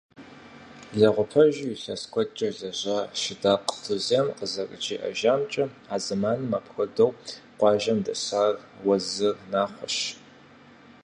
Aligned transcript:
Лэгъупэжьу 0.99 1.69
илъэс 1.73 2.03
куэдкӏэ 2.11 2.49
лэжьа 2.57 2.97
Шыдакъ 3.21 3.71
Тузем 3.83 4.27
къызэрыджиӏэжамкӏэ, 4.37 5.65
а 5.93 5.95
зэманым 6.05 6.51
апхуэдэу 6.57 7.11
къуажэм 7.59 7.99
дэсар 8.05 8.53
Уэзыр 8.87 9.35
Нахъуэщ. 9.51 9.97